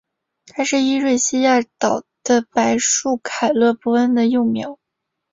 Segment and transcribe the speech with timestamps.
[0.51, 4.79] 它是伊瑞西亚岛的白树凯勒博恩的幼苗。